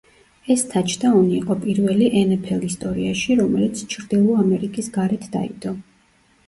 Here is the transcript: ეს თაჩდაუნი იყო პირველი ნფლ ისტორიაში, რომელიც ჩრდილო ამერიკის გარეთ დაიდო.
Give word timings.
ეს 0.53 0.61
თაჩდაუნი 0.69 1.35
იყო 1.39 1.57
პირველი 1.65 2.07
ნფლ 2.31 2.57
ისტორიაში, 2.71 3.39
რომელიც 3.43 3.85
ჩრდილო 3.95 4.43
ამერიკის 4.47 4.93
გარეთ 4.99 5.31
დაიდო. 5.39 5.79